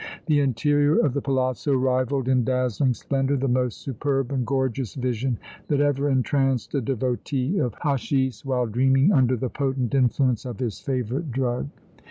[0.25, 5.37] The interior of the palazzo rivaled in dazzling splendor the most superb and gorgeous vision
[5.67, 10.79] that ever entranced a devotee of hatchis while dreaming under the potent influence of his
[10.79, 11.69] favorite drug.